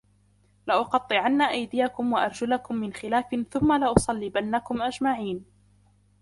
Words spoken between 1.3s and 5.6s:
أَيْدِيَكُمْ وَأَرْجُلَكُمْ مِنْ خِلَافٍ ثُمَّ لَأُصَلِّبَنَّكُمْ أَجْمَعِينَ